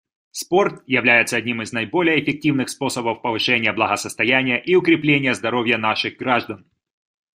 Спорт 0.31 0.81
является 0.87 1.37
одним 1.37 1.61
из 1.61 1.73
наиболее 1.73 2.19
эффективных 2.23 2.69
способов 2.69 3.21
повышения 3.21 3.71
благосостояния 3.71 4.59
и 4.59 4.73
укрепления 4.73 5.35
здоровья 5.35 5.77
наших 5.77 6.17
граждан. 6.17 6.65